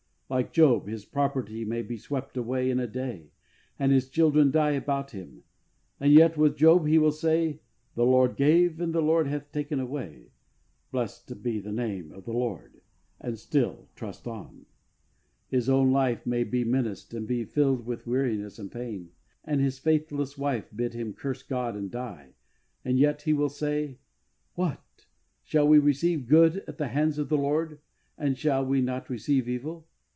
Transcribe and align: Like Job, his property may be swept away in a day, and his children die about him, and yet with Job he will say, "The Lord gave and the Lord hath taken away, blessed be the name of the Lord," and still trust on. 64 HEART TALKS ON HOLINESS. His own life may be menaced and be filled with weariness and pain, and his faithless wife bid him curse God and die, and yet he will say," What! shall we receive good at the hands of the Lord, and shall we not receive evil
Like 0.33 0.53
Job, 0.53 0.87
his 0.87 1.03
property 1.03 1.65
may 1.65 1.81
be 1.81 1.97
swept 1.97 2.37
away 2.37 2.69
in 2.69 2.79
a 2.79 2.87
day, 2.87 3.31
and 3.77 3.91
his 3.91 4.07
children 4.07 4.49
die 4.49 4.71
about 4.71 5.11
him, 5.11 5.43
and 5.99 6.13
yet 6.13 6.37
with 6.37 6.55
Job 6.55 6.87
he 6.87 6.97
will 6.97 7.11
say, 7.11 7.59
"The 7.95 8.05
Lord 8.05 8.37
gave 8.37 8.79
and 8.79 8.95
the 8.95 9.01
Lord 9.01 9.27
hath 9.27 9.51
taken 9.51 9.77
away, 9.77 10.31
blessed 10.89 11.43
be 11.43 11.59
the 11.59 11.73
name 11.73 12.13
of 12.13 12.23
the 12.23 12.31
Lord," 12.31 12.79
and 13.19 13.37
still 13.37 13.89
trust 13.93 14.25
on. 14.25 14.63
64 14.63 14.63
HEART 14.63 14.63
TALKS 14.63 14.69
ON 14.71 15.49
HOLINESS. 15.49 15.65
His 15.65 15.69
own 15.69 15.91
life 15.91 16.25
may 16.25 16.43
be 16.45 16.63
menaced 16.63 17.13
and 17.13 17.27
be 17.27 17.43
filled 17.43 17.85
with 17.85 18.07
weariness 18.07 18.57
and 18.57 18.71
pain, 18.71 19.09
and 19.43 19.59
his 19.59 19.79
faithless 19.79 20.37
wife 20.37 20.69
bid 20.73 20.93
him 20.93 21.13
curse 21.13 21.43
God 21.43 21.75
and 21.75 21.91
die, 21.91 22.35
and 22.85 22.97
yet 22.97 23.23
he 23.23 23.33
will 23.33 23.49
say," 23.49 23.97
What! 24.55 25.07
shall 25.43 25.67
we 25.67 25.77
receive 25.77 26.29
good 26.29 26.63
at 26.69 26.77
the 26.77 26.87
hands 26.87 27.17
of 27.17 27.27
the 27.27 27.37
Lord, 27.37 27.81
and 28.17 28.37
shall 28.37 28.65
we 28.65 28.79
not 28.79 29.09
receive 29.09 29.49
evil 29.49 29.89